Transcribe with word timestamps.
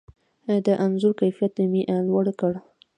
د 0.65 0.67
انځور 0.85 1.13
کیفیت 1.19 1.53
مې 1.71 1.81
لوړ 2.07 2.25
کړ. 2.39 2.53